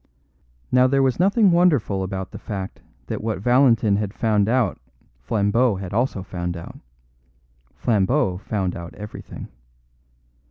[0.71, 4.79] Now there was nothing wonderful about the fact that what Valentin had found out
[5.19, 6.79] Flambeau had also found out;
[7.75, 9.47] Flambeau found out everything.